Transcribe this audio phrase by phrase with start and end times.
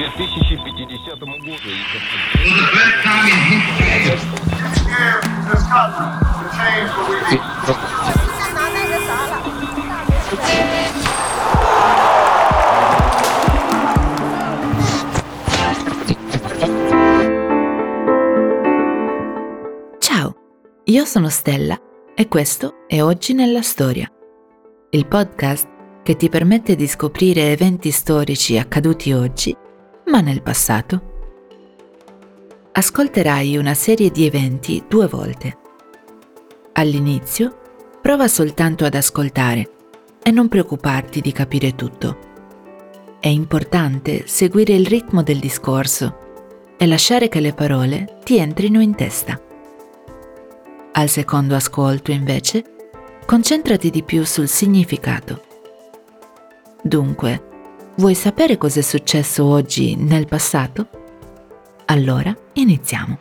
[0.00, 1.66] 2050 году.
[19.98, 20.34] Ciao,
[20.84, 21.78] io sono Stella
[22.14, 24.10] e questo è Oggi nella Storia,
[24.90, 25.68] il podcast
[26.02, 29.54] che ti permette di scoprire eventi storici accaduti oggi,
[30.05, 31.09] ma nel passato.
[32.71, 35.57] Ascolterai una serie di eventi due volte.
[36.73, 37.59] All'inizio
[38.01, 39.69] prova soltanto ad ascoltare
[40.23, 42.17] e non preoccuparti di capire tutto.
[43.19, 46.17] È importante seguire il ritmo del discorso
[46.77, 49.39] e lasciare che le parole ti entrino in testa.
[50.93, 52.63] Al secondo ascolto, invece,
[53.25, 55.43] concentrati di più sul significato.
[56.81, 57.49] Dunque,
[57.95, 60.87] vuoi sapere cos'è successo oggi nel passato?
[61.85, 63.17] Allora iniziamo.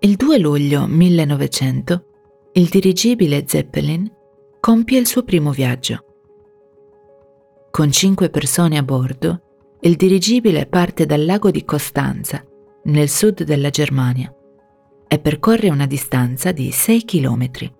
[0.00, 2.04] Il 2 luglio 1900
[2.56, 4.08] il dirigibile Zeppelin
[4.60, 6.04] compie il suo primo viaggio.
[7.70, 9.40] Con cinque persone a bordo,
[9.80, 12.44] il dirigibile parte dal lago di Costanza,
[12.84, 14.32] nel sud della Germania,
[15.14, 17.72] e percorre una distanza di 6 chilometri.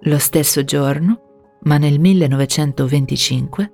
[0.00, 3.72] Lo stesso giorno, ma nel 1925,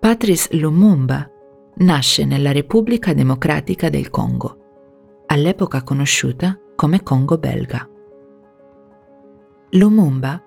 [0.00, 1.30] Patrice Lumumba
[1.74, 7.86] nasce nella Repubblica Democratica del Congo, all'epoca conosciuta come Congo belga.
[9.72, 10.42] Lumumba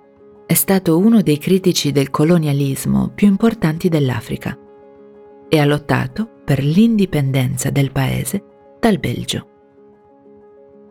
[0.54, 4.56] è stato uno dei critici del colonialismo più importanti dell'Africa
[5.50, 8.44] e ha lottato per l'indipendenza del paese
[8.80, 9.48] dal Belgio.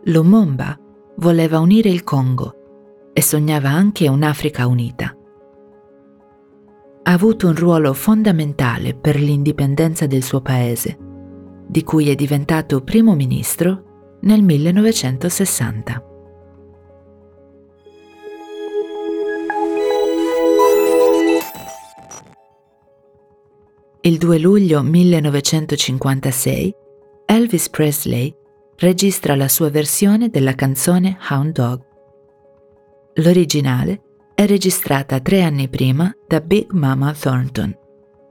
[0.07, 0.77] Lumumba
[1.19, 5.17] voleva unire il Congo e sognava anche un'Africa unita
[7.05, 10.97] ha avuto un ruolo fondamentale per l'indipendenza del suo paese,
[11.69, 16.12] di cui è diventato primo ministro nel 1960.
[24.23, 26.75] 2 luglio 1956
[27.27, 28.33] Elvis Presley
[28.77, 31.81] registra la sua versione della canzone Hound Dog.
[33.15, 34.01] L'originale
[34.37, 37.77] è registrata tre anni prima da Big Mama Thornton,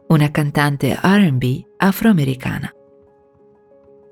[0.07, 1.43] una cantante RB
[1.75, 2.73] afroamericana.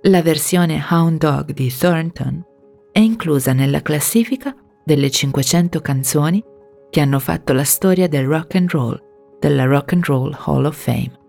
[0.01, 2.43] La versione Hound Dog di Thornton
[2.91, 4.53] è inclusa nella classifica
[4.83, 6.43] delle 500 canzoni
[6.89, 9.01] che hanno fatto la storia del rock and roll
[9.39, 11.19] della Rock and Roll Hall of Fame.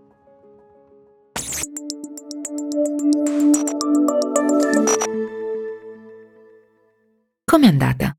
[7.44, 8.16] Com'è andata?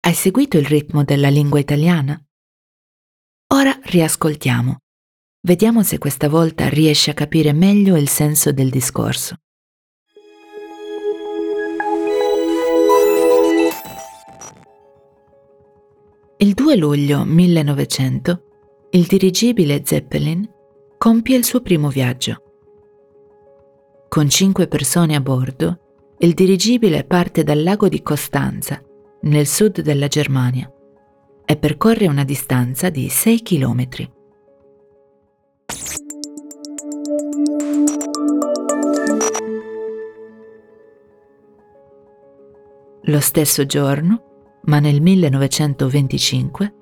[0.00, 2.20] Hai seguito il ritmo della lingua italiana?
[3.54, 4.78] Ora riascoltiamo.
[5.40, 9.36] Vediamo se questa volta riesci a capire meglio il senso del discorso.
[16.38, 18.42] Il 2 luglio 1900
[18.90, 20.48] il dirigibile Zeppelin
[20.98, 22.42] compie il suo primo viaggio.
[24.08, 25.78] Con cinque persone a bordo,
[26.18, 28.82] il dirigibile parte dal lago di Costanza
[29.20, 30.70] nel sud della Germania,
[31.44, 34.12] e percorre una distanza di 6 chilometri.
[43.02, 44.22] Lo stesso giorno,
[44.64, 46.74] ma nel 1925,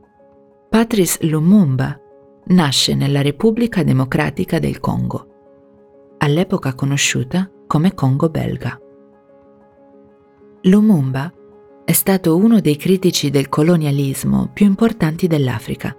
[0.69, 2.01] Patrice Lumumba
[2.49, 5.27] nasce nella Repubblica Democratica del Congo,
[6.19, 8.81] all'epoca conosciuta come Congo belga.
[10.63, 11.33] Lumumba
[11.85, 15.97] è stato uno dei critici del colonialismo più importanti dell'Africa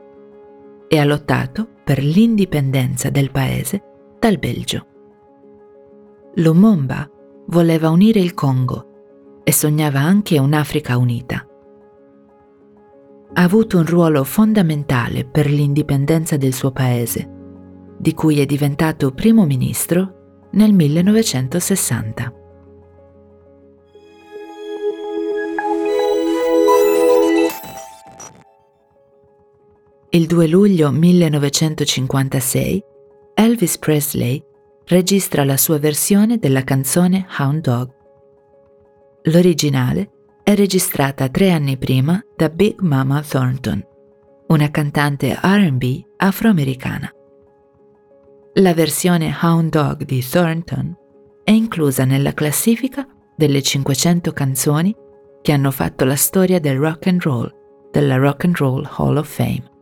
[0.87, 3.83] e ha lottato per l'indipendenza del paese
[4.19, 4.85] dal Belgio.
[6.35, 7.09] Lumumba
[7.47, 11.46] voleva unire il Congo e sognava anche un'Africa unita.
[13.33, 17.29] Ha avuto un ruolo fondamentale per l'indipendenza del suo paese,
[17.97, 22.33] di cui è diventato primo ministro nel 1960.
[30.09, 32.83] Il 2 luglio 1956
[33.35, 34.43] Elvis Presley
[34.85, 37.89] registra la sua versione della canzone Hound Dog.
[39.23, 40.11] L'originale
[40.47, 43.85] è registrata tre anni prima da Big Mama Thornton,
[44.47, 45.83] una cantante RB
[46.15, 47.11] afroamericana.
[48.53, 50.95] La versione Hound Dog di Thornton
[51.43, 53.05] è inclusa nella classifica
[53.35, 54.95] delle 500 canzoni
[55.41, 57.53] che hanno fatto la storia del rock and roll
[57.91, 59.76] della Rock and Roll Hall of Fame.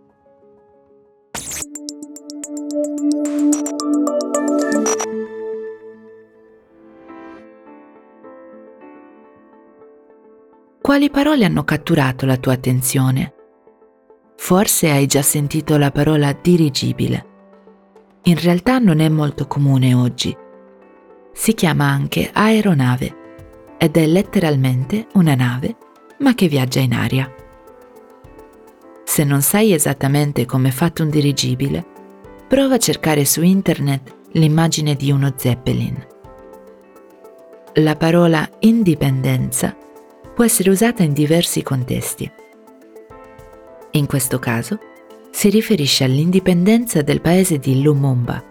[10.95, 13.33] Quali parole hanno catturato la tua attenzione?
[14.37, 17.25] Forse hai già sentito la parola dirigibile.
[18.23, 20.33] In realtà non è molto comune oggi.
[21.33, 23.15] Si chiama anche aeronave
[23.77, 25.75] ed è letteralmente una nave
[26.19, 27.29] ma che viaggia in aria.
[29.03, 31.85] Se non sai esattamente come è fatto un dirigibile,
[32.47, 36.07] prova a cercare su internet l'immagine di uno Zeppelin.
[37.73, 39.75] La parola indipendenza
[40.35, 42.29] può essere usata in diversi contesti.
[43.91, 44.77] In questo caso
[45.31, 48.43] si riferisce all'indipendenza del paese di Lumumba,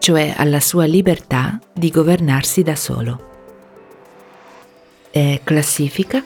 [0.00, 3.28] cioè alla sua libertà di governarsi da solo.
[5.12, 6.24] E classifica?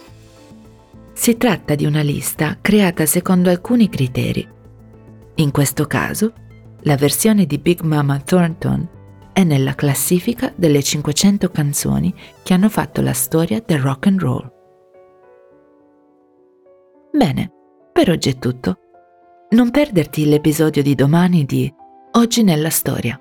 [1.12, 4.46] Si tratta di una lista creata secondo alcuni criteri.
[5.36, 6.32] In questo caso,
[6.80, 8.88] la versione di Big Mama Thornton
[9.32, 14.53] è nella classifica delle 500 canzoni che hanno fatto la storia del rock and roll.
[17.16, 17.48] Bene,
[17.92, 18.78] per oggi è tutto.
[19.50, 21.72] Non perderti l'episodio di domani di
[22.16, 23.16] Oggi nella storia.